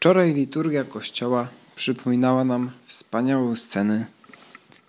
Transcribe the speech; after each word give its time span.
Wczoraj 0.00 0.34
liturgia 0.34 0.84
Kościoła 0.84 1.48
przypominała 1.76 2.44
nam 2.44 2.70
wspaniałą 2.86 3.56
scenę, 3.56 4.06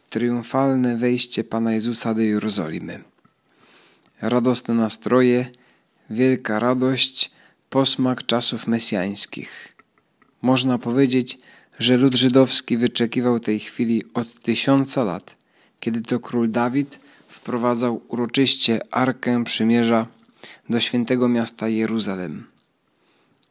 triumfalne 0.09 0.97
wejście 0.97 1.43
Pana 1.43 1.73
Jezusa 1.73 2.13
do 2.13 2.21
Jerozolimy. 2.21 3.03
Radosne 4.21 4.73
nastroje, 4.73 5.49
wielka 6.09 6.59
radość, 6.59 7.31
posmak 7.69 8.25
czasów 8.25 8.67
mesjańskich. 8.67 9.75
Można 10.41 10.77
powiedzieć, 10.77 11.37
że 11.79 11.97
lud 11.97 12.15
żydowski 12.15 12.77
wyczekiwał 12.77 13.39
tej 13.39 13.59
chwili 13.59 14.03
od 14.13 14.33
tysiąca 14.33 15.03
lat, 15.03 15.35
kiedy 15.79 16.01
to 16.01 16.19
król 16.19 16.51
Dawid 16.51 16.99
wprowadzał 17.29 18.01
uroczyście 18.07 18.79
Arkę 18.91 19.43
Przymierza 19.43 20.07
do 20.69 20.79
świętego 20.79 21.29
miasta 21.29 21.67
Jeruzalem. 21.67 22.47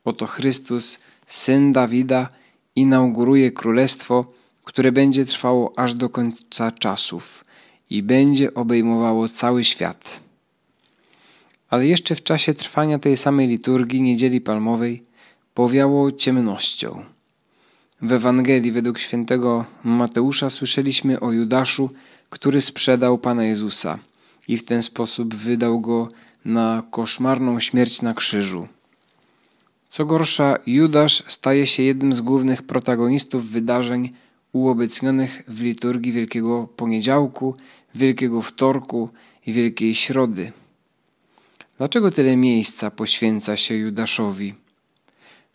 Oto 0.04 0.27
Chrystus, 0.27 0.98
syn 1.31 1.73
Dawida, 1.73 2.29
inauguruje 2.77 3.51
królestwo, 3.52 4.25
które 4.65 4.93
będzie 4.93 5.25
trwało 5.25 5.73
aż 5.79 5.95
do 5.95 6.09
końca 6.09 6.73
czasów 6.73 7.45
i 7.91 8.02
będzie 8.02 8.55
obejmowało 8.55 9.29
cały 9.29 9.65
świat. 9.65 10.23
Ale 11.69 11.87
jeszcze 11.87 12.15
w 12.15 12.23
czasie 12.23 12.55
trwania 12.55 12.98
tej 12.98 13.16
samej 13.16 13.48
liturgii 13.48 14.02
Niedzieli 14.02 14.41
Palmowej 14.41 15.02
powiało 15.55 16.12
ciemnością. 16.12 17.05
W 18.02 18.12
Ewangelii 18.12 18.73
według 18.73 18.99
świętego 18.99 19.65
Mateusza 19.85 20.51
słyszeliśmy 20.51 21.21
o 21.21 21.33
Judaszu, 21.33 21.91
który 22.30 22.60
sprzedał 22.60 23.19
Pana 23.19 23.45
Jezusa 23.45 23.99
i 24.49 24.57
w 24.57 24.65
ten 24.65 24.83
sposób 24.83 25.35
wydał 25.35 25.80
go 25.80 26.09
na 26.45 26.83
koszmarną 26.91 27.60
śmierć 27.60 28.02
na 28.02 28.15
krzyżu. 28.15 28.69
Co 29.91 30.05
gorsza, 30.05 30.57
Judasz 30.67 31.23
staje 31.27 31.67
się 31.67 31.83
jednym 31.83 32.15
z 32.15 32.21
głównych 32.21 32.62
protagonistów 32.62 33.51
wydarzeń 33.51 34.13
uobecnionych 34.53 35.43
w 35.49 35.63
liturgii 35.63 36.13
Wielkiego 36.13 36.69
Poniedziałku, 36.77 37.55
Wielkiego 37.95 38.43
Wtorku 38.43 39.09
i 39.47 39.52
Wielkiej 39.52 39.95
Środy. 39.95 40.52
Dlaczego 41.79 42.10
tyle 42.10 42.37
miejsca 42.37 42.91
poświęca 42.91 43.57
się 43.57 43.74
Judaszowi? 43.74 44.55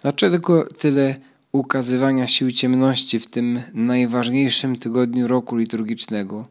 Dlaczego 0.02 0.66
tyle 0.77 1.16
ukazywania 1.52 2.27
sił 2.27 2.52
ciemności 2.52 3.20
w 3.20 3.27
tym 3.27 3.61
najważniejszym 3.73 4.75
tygodniu 4.75 5.27
roku 5.27 5.55
liturgicznego? 5.55 6.47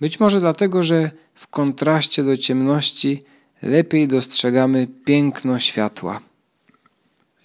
Być 0.00 0.20
może 0.20 0.40
dlatego, 0.40 0.82
że 0.82 1.10
w 1.34 1.46
kontraście 1.46 2.24
do 2.24 2.36
ciemności 2.36 3.22
lepiej 3.62 4.08
dostrzegamy 4.08 4.86
piękno 5.04 5.58
światła. 5.58 6.29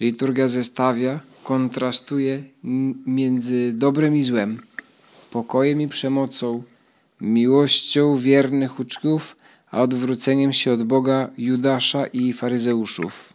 Liturgia 0.00 0.48
zestawia, 0.48 1.20
kontrastuje 1.44 2.42
między 3.06 3.72
dobrem 3.72 4.16
i 4.16 4.22
złem, 4.22 4.62
pokojem 5.30 5.80
i 5.80 5.88
przemocą, 5.88 6.62
miłością 7.20 8.16
wiernych 8.16 8.80
uczniów, 8.80 9.36
a 9.70 9.82
odwróceniem 9.82 10.52
się 10.52 10.72
od 10.72 10.82
Boga 10.82 11.30
Judasza 11.38 12.06
i 12.06 12.32
faryzeuszów. 12.32 13.32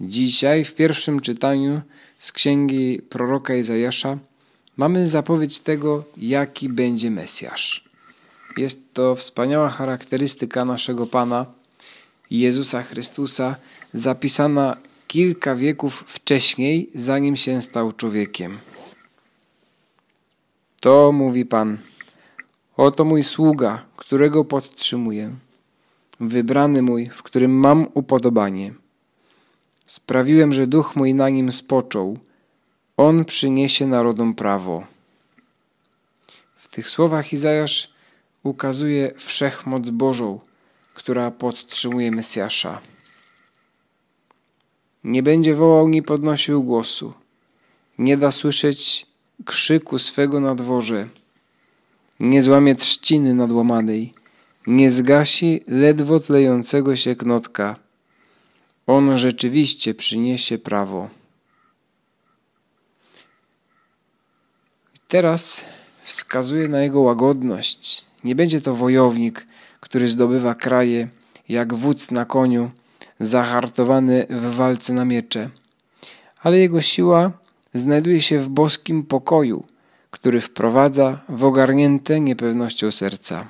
Dzisiaj 0.00 0.64
w 0.64 0.74
pierwszym 0.74 1.20
czytaniu 1.20 1.80
z 2.18 2.32
księgi 2.32 3.02
proroka 3.08 3.54
Izajasza 3.54 4.18
mamy 4.76 5.06
zapowiedź 5.08 5.58
tego, 5.58 6.04
jaki 6.16 6.68
będzie 6.68 7.10
Mesjasz. 7.10 7.84
Jest 8.56 8.94
to 8.94 9.16
wspaniała 9.16 9.68
charakterystyka 9.68 10.64
naszego 10.64 11.06
Pana, 11.06 11.46
Jezusa 12.30 12.82
Chrystusa, 12.82 13.56
zapisana 13.92 14.76
kilka 15.10 15.54
wieków 15.54 16.04
wcześniej, 16.06 16.90
zanim 16.94 17.36
się 17.36 17.62
stał 17.62 17.92
człowiekiem. 17.92 18.58
To 20.80 21.12
mówi 21.12 21.46
Pan. 21.46 21.78
Oto 22.76 23.04
mój 23.04 23.24
sługa, 23.24 23.84
którego 23.96 24.44
podtrzymuję, 24.44 25.34
wybrany 26.20 26.82
mój, 26.82 27.10
w 27.12 27.22
którym 27.22 27.50
mam 27.50 27.86
upodobanie. 27.94 28.74
Sprawiłem, 29.86 30.52
że 30.52 30.66
duch 30.66 30.96
mój 30.96 31.14
na 31.14 31.28
nim 31.28 31.52
spoczął. 31.52 32.18
On 32.96 33.24
przyniesie 33.24 33.86
narodom 33.86 34.34
prawo. 34.34 34.86
W 36.56 36.68
tych 36.68 36.88
słowach 36.88 37.32
Izajasz 37.32 37.94
ukazuje 38.42 39.12
wszechmoc 39.16 39.90
Bożą, 39.90 40.40
która 40.94 41.30
podtrzymuje 41.30 42.10
Mesjasza. 42.10 42.80
Nie 45.04 45.22
będzie 45.22 45.54
wołał 45.54 45.88
ni 45.88 46.02
podnosił 46.02 46.62
głosu. 46.62 47.12
Nie 47.98 48.16
da 48.16 48.32
słyszeć 48.32 49.06
krzyku 49.44 49.98
swego 49.98 50.40
na 50.40 50.54
dworze. 50.54 51.08
Nie 52.20 52.42
złamie 52.42 52.74
trzciny 52.76 53.34
nadłamanej. 53.34 54.12
Nie 54.66 54.90
zgasi 54.90 55.62
ledwo 55.68 56.20
tlejącego 56.20 56.96
się 56.96 57.16
knotka. 57.16 57.76
On 58.86 59.16
rzeczywiście 59.16 59.94
przyniesie 59.94 60.58
prawo. 60.58 61.08
Teraz 65.08 65.64
wskazuje 66.02 66.68
na 66.68 66.82
jego 66.82 67.00
łagodność. 67.00 68.04
Nie 68.24 68.34
będzie 68.34 68.60
to 68.60 68.76
wojownik, 68.76 69.46
który 69.80 70.08
zdobywa 70.08 70.54
kraje 70.54 71.08
jak 71.48 71.74
wódz 71.74 72.10
na 72.10 72.24
koniu, 72.24 72.70
zahartowany 73.20 74.26
w 74.30 74.54
walce 74.54 74.92
na 74.92 75.04
miecze, 75.04 75.50
ale 76.42 76.58
jego 76.58 76.82
siła 76.82 77.32
znajduje 77.74 78.22
się 78.22 78.38
w 78.38 78.48
boskim 78.48 79.02
pokoju, 79.02 79.64
który 80.10 80.40
wprowadza 80.40 81.20
w 81.28 81.44
ogarnięte 81.44 82.20
niepewnością 82.20 82.90
serca. 82.90 83.46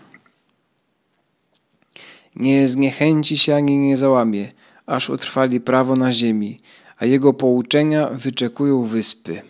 Nie 2.36 2.68
zniechęci 2.68 3.38
się 3.38 3.54
ani 3.54 3.78
nie 3.78 3.96
załamie, 3.96 4.52
aż 4.86 5.10
utrwali 5.10 5.60
prawo 5.60 5.94
na 5.94 6.12
ziemi, 6.12 6.60
a 6.98 7.04
jego 7.06 7.32
pouczenia 7.32 8.06
wyczekują 8.06 8.84
wyspy. 8.84 9.42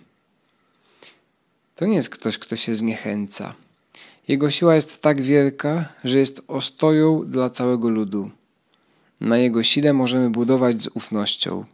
To 1.76 1.86
nie 1.86 1.94
jest 1.94 2.10
ktoś, 2.10 2.38
kto 2.38 2.56
się 2.56 2.74
zniechęca. 2.74 3.54
Jego 4.28 4.50
siła 4.50 4.74
jest 4.74 5.02
tak 5.02 5.22
wielka, 5.22 5.88
że 6.04 6.18
jest 6.18 6.42
ostoją 6.48 7.24
dla 7.26 7.50
całego 7.50 7.88
ludu. 7.88 8.30
Na 9.20 9.38
jego 9.38 9.62
sile 9.62 9.92
możemy 9.92 10.30
budować 10.30 10.82
z 10.82 10.86
ufnością. 10.86 11.64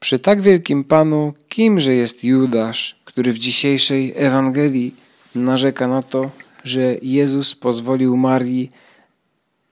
Przy 0.00 0.18
tak 0.18 0.42
wielkim 0.42 0.84
Panu, 0.84 1.34
kimże 1.48 1.94
jest 1.94 2.24
Judasz, 2.24 3.00
który 3.04 3.32
w 3.32 3.38
dzisiejszej 3.38 4.12
Ewangelii 4.16 4.94
narzeka 5.34 5.88
na 5.88 6.02
to, 6.02 6.30
że 6.64 6.94
Jezus 7.02 7.54
pozwolił 7.54 8.16
Marii 8.16 8.70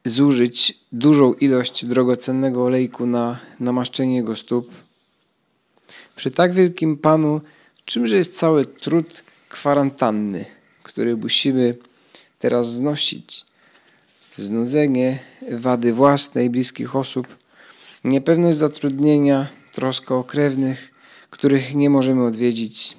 zużyć 0.05 0.78
dużą 0.93 1.34
ilość 1.34 1.84
drogocennego 1.84 2.65
olejku 2.65 3.06
na 3.06 3.38
namaszczenie 3.61 4.17
jego 4.17 4.37
stóp? 4.37 4.71
Przy 6.17 6.31
tak 6.31 6.55
wielkim 6.55 6.97
Panu, 6.97 7.41
czymże 7.84 8.17
jest 8.17 8.38
cały 8.38 8.67
trud 8.67 9.23
kwarantanny, 9.49 10.44
który 10.83 11.17
musimy 11.17 11.75
teraz 12.38 12.73
znosić? 12.73 13.44
Znudzenie, 14.36 15.19
wady 15.50 15.92
własne 15.92 16.44
i 16.44 16.50
bliskich 16.50 16.97
osób, 16.97 17.26
niepewność 18.04 18.58
zatrudnienia, 18.58 19.47
troska 19.72 20.14
o 20.14 20.24
krewnych, 20.24 20.92
których 21.30 21.74
nie 21.74 21.91
możemy 21.91 22.24
odwiedzić. 22.24 22.96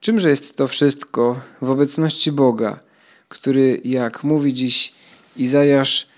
Czymże 0.00 0.30
jest 0.30 0.56
to 0.56 0.68
wszystko 0.68 1.40
w 1.62 1.70
obecności 1.70 2.32
Boga, 2.32 2.80
który, 3.28 3.80
jak 3.84 4.24
mówi 4.24 4.52
dziś 4.52 4.92
Izajasz, 5.36 6.08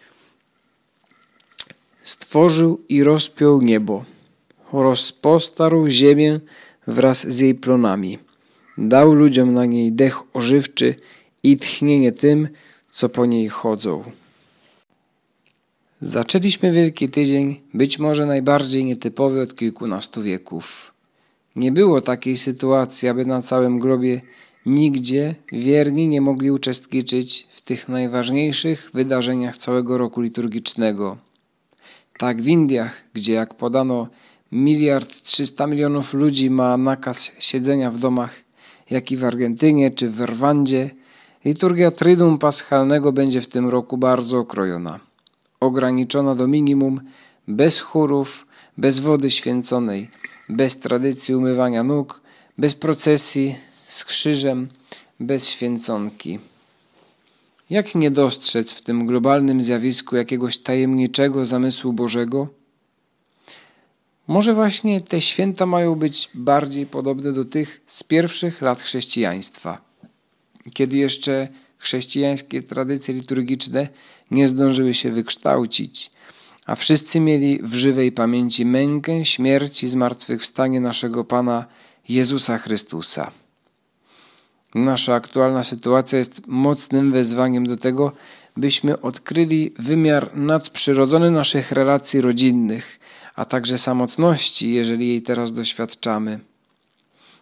stworzył 2.03 2.81
i 2.88 3.05
rozpiął 3.05 3.62
niebo, 3.62 4.05
rozpostarł 4.73 5.88
ziemię 5.88 6.41
wraz 6.87 7.26
z 7.29 7.41
jej 7.41 7.55
plonami, 7.55 8.19
dał 8.79 9.14
ludziom 9.14 9.55
na 9.55 9.67
niej 9.67 9.93
dech 9.93 10.37
ożywczy 10.37 10.94
i 11.43 11.56
tchnienie 11.56 12.12
tym, 12.12 12.49
co 12.93 13.09
po 13.09 13.27
niej 13.27 13.49
chodzą. 13.49 14.05
Zaczęliśmy 16.00 16.73
Wielki 16.73 17.09
Tydzień, 17.09 17.61
być 17.75 17.99
może 17.99 18.27
najbardziej 18.27 18.85
nietypowy 18.85 19.43
od 19.43 19.55
kilkunastu 19.55 20.23
wieków. 20.23 20.94
Nie 21.56 21.73
było 21.73 22.00
takiej 22.00 22.37
sytuacji, 22.37 23.09
aby 23.09 23.25
na 23.25 23.43
całym 23.43 23.79
globie 23.79 24.21
nigdzie 24.67 25.35
wierni 25.53 26.09
nie 26.09 26.21
mogli 26.21 26.50
uczestniczyć 26.50 27.47
w 27.53 27.61
tych 27.61 27.89
najważniejszych 27.89 28.91
wydarzeniach 28.95 29.56
całego 29.56 29.99
roku 29.99 30.21
liturgicznego. 30.21 31.17
Tak 32.19 32.43
w 32.43 32.49
Indiach, 32.49 33.05
gdzie 33.15 33.33
jak 33.33 33.55
podano 33.55 34.09
miliard 34.53 35.23
trzysta 35.23 35.67
milionów 35.67 36.15
ludzi 36.15 36.50
ma 36.50 36.77
nakaz 36.77 37.31
siedzenia 37.38 37.91
w 37.91 37.99
domach, 37.99 38.35
jak 38.91 39.12
i 39.12 39.17
w 39.17 39.25
Argentynie 39.25 39.91
czy 39.91 40.09
w 40.09 40.21
Rwandzie, 40.21 40.91
Liturgia 41.44 41.91
Trydum 41.91 42.39
Paschalnego 42.39 43.12
będzie 43.12 43.41
w 43.41 43.49
tym 43.49 43.69
roku 43.69 43.99
bardzo 43.99 44.39
okrojona. 44.39 45.00
Ograniczona 45.61 46.35
do 46.35 46.47
minimum, 46.47 47.00
bez 47.49 47.81
chórów, 47.81 48.47
bez 48.79 48.99
wody 48.99 49.31
święconej, 49.31 50.11
bez 50.49 50.77
tradycji 50.77 51.35
umywania 51.35 51.85
nóg, 51.85 52.21
bez 52.59 52.75
procesji 52.75 53.56
z 53.87 54.05
krzyżem, 54.05 54.69
bez 55.21 55.49
święconki. 55.49 56.39
Jak 57.71 57.95
nie 57.95 58.11
dostrzec 58.11 58.73
w 58.73 58.83
tym 58.83 59.06
globalnym 59.06 59.62
zjawisku 59.62 60.17
jakiegoś 60.17 60.59
tajemniczego 60.59 61.47
zamysłu 61.47 61.93
Bożego? 61.93 62.49
Może 64.29 64.55
właśnie 64.55 65.00
te 65.00 65.21
święta 65.21 65.67
mają 65.67 65.95
być 65.95 66.31
bardziej 66.35 66.87
podobne 66.87 67.33
do 67.33 67.45
tych 67.45 67.81
z 67.87 68.03
pierwszych 68.03 68.62
lat 68.62 68.81
chrześcijaństwa, 68.81 69.92
kiedy 70.75 70.97
jeszcze 70.97 71.49
chrześcijańskie 71.79 72.62
tradycje 72.62 73.14
liturgiczne 73.14 73.88
nie 74.31 74.49
zdążyły 74.49 74.94
się 74.94 75.11
wykształcić, 75.11 76.11
a 76.67 76.75
wszyscy 76.75 77.20
mieli 77.20 77.59
w 77.62 77.75
żywej 77.75 78.12
pamięci 78.12 78.64
mękę, 78.64 79.25
śmierć 79.25 79.82
i 79.82 79.88
zmartwychwstanie 79.88 80.81
naszego 80.81 81.25
Pana 81.25 81.64
Jezusa 82.09 82.59
Chrystusa. 82.59 83.31
Nasza 84.75 85.14
aktualna 85.14 85.64
sytuacja 85.64 86.19
jest 86.19 86.47
mocnym 86.47 87.12
wezwaniem 87.12 87.67
do 87.67 87.76
tego, 87.76 88.12
byśmy 88.56 89.00
odkryli 89.00 89.75
wymiar 89.79 90.37
nadprzyrodzony 90.37 91.31
naszych 91.31 91.73
relacji 91.73 92.20
rodzinnych, 92.20 93.00
a 93.35 93.44
także 93.44 93.79
samotności, 93.79 94.73
jeżeli 94.73 95.09
jej 95.09 95.23
teraz 95.23 95.53
doświadczamy. 95.53 96.41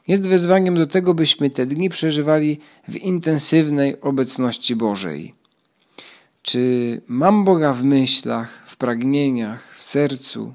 Jest 0.08 0.28
wezwaniem 0.28 0.74
do 0.74 0.86
tego, 0.86 1.14
byśmy 1.14 1.50
te 1.50 1.66
dni 1.66 1.90
przeżywali 1.90 2.58
w 2.88 2.96
intensywnej 2.96 4.00
obecności 4.00 4.76
Bożej. 4.76 5.34
Czy 6.42 7.00
mam 7.08 7.44
Boga 7.44 7.72
w 7.72 7.84
myślach, 7.84 8.62
w 8.66 8.76
pragnieniach, 8.76 9.74
w 9.76 9.82
sercu? 9.82 10.54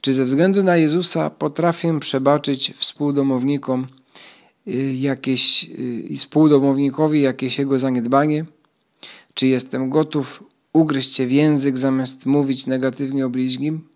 Czy 0.00 0.14
ze 0.14 0.24
względu 0.24 0.62
na 0.62 0.76
Jezusa 0.76 1.30
potrafię 1.30 2.00
przebaczyć 2.00 2.72
współdomownikom 2.76 3.86
y, 4.68 4.94
jakieś 4.94 5.70
y, 6.10 6.16
współdomownikowi 6.16 7.20
jakieś 7.20 7.58
jego 7.58 7.78
zaniedbanie? 7.78 8.44
Czy 9.34 9.48
jestem 9.48 9.90
gotów 9.90 10.44
ugryźć 10.72 11.14
się 11.14 11.26
w 11.26 11.32
język 11.32 11.78
zamiast 11.78 12.26
mówić 12.26 12.66
negatywnie 12.66 13.26
o 13.26 13.30
bliźnim? 13.30 13.87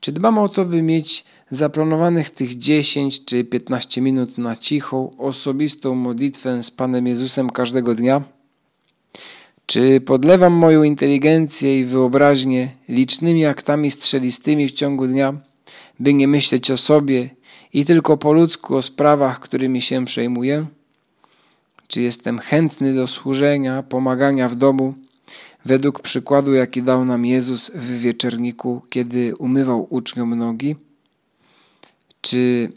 Czy 0.00 0.12
dbam 0.12 0.38
o 0.38 0.48
to, 0.48 0.64
by 0.64 0.82
mieć 0.82 1.24
zaplanowanych 1.50 2.30
tych 2.30 2.58
10 2.58 3.24
czy 3.24 3.44
15 3.44 4.00
minut 4.00 4.38
na 4.38 4.56
cichą, 4.56 5.16
osobistą 5.18 5.94
modlitwę 5.94 6.62
z 6.62 6.70
Panem 6.70 7.06
Jezusem 7.06 7.50
każdego 7.50 7.94
dnia? 7.94 8.22
Czy 9.66 10.00
podlewam 10.00 10.52
moją 10.52 10.82
inteligencję 10.82 11.80
i 11.80 11.84
wyobraźnię 11.84 12.70
licznymi 12.88 13.46
aktami 13.46 13.90
strzelistymi 13.90 14.68
w 14.68 14.72
ciągu 14.72 15.06
dnia, 15.06 15.34
by 16.00 16.14
nie 16.14 16.28
myśleć 16.28 16.70
o 16.70 16.76
sobie 16.76 17.30
i 17.72 17.84
tylko 17.84 18.16
po 18.16 18.32
ludzku 18.32 18.76
o 18.76 18.82
sprawach, 18.82 19.40
którymi 19.40 19.82
się 19.82 20.04
przejmuję? 20.04 20.66
Czy 21.88 22.02
jestem 22.02 22.38
chętny 22.38 22.94
do 22.94 23.06
służenia, 23.06 23.82
pomagania 23.82 24.48
w 24.48 24.54
domu, 24.54 24.94
według 25.64 26.00
przykładu, 26.00 26.54
jaki 26.54 26.82
dał 26.82 27.04
nam 27.04 27.26
Jezus 27.26 27.70
w 27.74 27.98
wieczerniku, 27.98 28.82
kiedy 28.88 29.36
umywał 29.36 29.86
uczniom 29.90 30.34
nogi? 30.34 30.76
Czy 32.20 32.72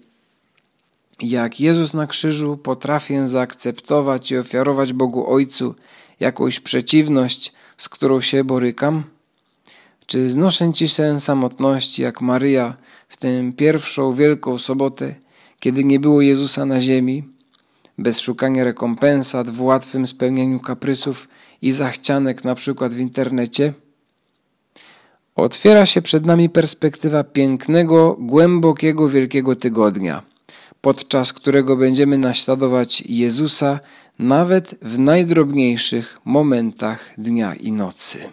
jak 1.19 1.59
Jezus 1.59 1.93
na 1.93 2.07
krzyżu 2.07 2.57
potrafię 2.57 3.27
zaakceptować 3.27 4.31
i 4.31 4.37
ofiarować 4.37 4.93
Bogu 4.93 5.33
Ojcu 5.33 5.75
jakąś 6.19 6.59
przeciwność, 6.59 7.53
z 7.77 7.89
którą 7.89 8.21
się 8.21 8.43
borykam? 8.43 9.03
Czy 10.05 10.29
znoszę 10.29 10.73
ciszę 10.73 11.19
samotności 11.19 12.01
jak 12.01 12.21
Maryja 12.21 12.77
w 13.09 13.17
tę 13.17 13.51
pierwszą 13.57 14.13
wielką 14.13 14.57
sobotę, 14.57 15.15
kiedy 15.59 15.83
nie 15.83 15.99
było 15.99 16.21
Jezusa 16.21 16.65
na 16.65 16.81
ziemi, 16.81 17.23
bez 17.97 18.19
szukania 18.19 18.63
rekompensat 18.63 19.49
w 19.49 19.61
łatwym 19.61 20.07
spełnieniu 20.07 20.59
kaprysów 20.59 21.27
i 21.61 21.71
zachcianek 21.71 22.43
na 22.43 22.55
przykład 22.55 22.93
w 22.93 22.99
internecie? 22.99 23.73
Otwiera 25.35 25.85
się 25.85 26.01
przed 26.01 26.25
nami 26.25 26.49
perspektywa 26.49 27.23
pięknego, 27.23 28.17
głębokiego, 28.19 29.09
wielkiego 29.09 29.55
tygodnia, 29.55 30.21
podczas 30.81 31.33
którego 31.33 31.77
będziemy 31.77 32.17
naśladować 32.17 33.01
Jezusa 33.01 33.79
nawet 34.19 34.75
w 34.81 34.99
najdrobniejszych 34.99 36.19
momentach 36.25 37.13
dnia 37.17 37.55
i 37.55 37.71
nocy. 37.71 38.29